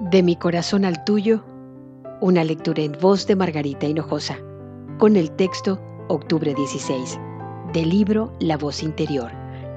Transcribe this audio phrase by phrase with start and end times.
[0.00, 1.44] De mi corazón al tuyo,
[2.20, 4.36] una lectura en voz de Margarita Hinojosa,
[4.98, 7.16] con el texto Octubre 16,
[7.72, 9.30] del libro La voz interior,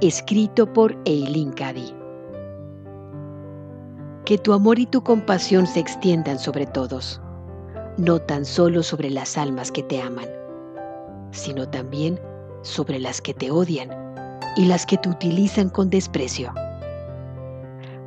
[0.00, 1.92] escrito por Eileen Cady.
[4.24, 7.20] Que tu amor y tu compasión se extiendan sobre todos,
[7.98, 10.28] no tan solo sobre las almas que te aman,
[11.32, 12.20] sino también
[12.62, 13.90] sobre las que te odian
[14.56, 16.54] y las que te utilizan con desprecio.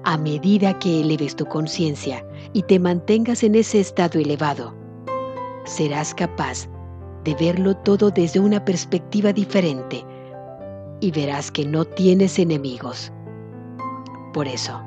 [0.10, 4.74] A medida que eleves tu conciencia y te mantengas en ese estado elevado,
[5.66, 6.70] serás capaz
[7.26, 10.06] de verlo todo desde una perspectiva diferente
[11.02, 13.12] y verás que no tienes enemigos.
[14.34, 14.82] Por eso,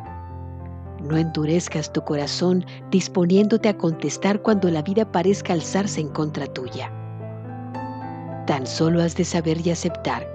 [1.02, 6.91] no endurezcas tu corazón disponiéndote a contestar cuando la vida parezca alzarse en contra tuya.
[8.46, 10.27] Tan solo has de saber y aceptar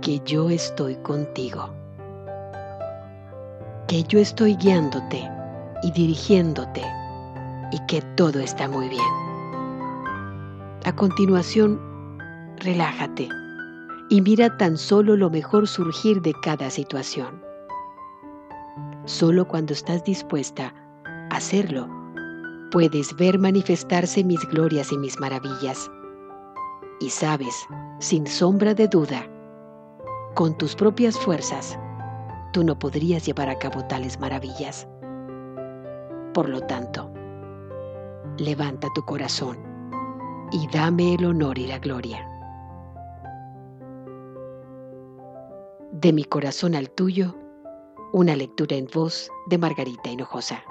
[0.00, 1.68] que yo estoy contigo,
[3.88, 5.30] que yo estoy guiándote
[5.82, 6.82] y dirigiéndote
[7.70, 9.02] y que todo está muy bien.
[10.84, 11.80] A continuación,
[12.58, 13.28] relájate
[14.08, 17.42] y mira tan solo lo mejor surgir de cada situación.
[19.04, 20.74] Solo cuando estás dispuesta
[21.30, 21.88] a hacerlo,
[22.72, 25.90] puedes ver manifestarse mis glorias y mis maravillas.
[26.98, 27.54] Y sabes,
[28.00, 29.28] sin sombra de duda,
[30.34, 31.78] con tus propias fuerzas,
[32.56, 34.88] tú no podrías llevar a cabo tales maravillas.
[36.32, 37.12] Por lo tanto,
[38.38, 39.58] levanta tu corazón
[40.52, 42.26] y dame el honor y la gloria.
[45.92, 47.36] De mi corazón al tuyo,
[48.14, 50.64] una lectura en voz de Margarita Hinojosa.